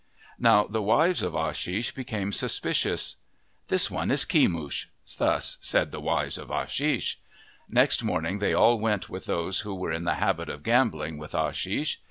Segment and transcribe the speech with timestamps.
[0.39, 3.17] Now the wives of Ashish became suspicious.
[3.67, 4.87] "This one is Kemush,"
[5.19, 7.17] thus said the wives of Ashish.
[7.69, 11.33] Next morning they all went with those who were in the habit of gambling with
[11.35, 11.97] Ashish.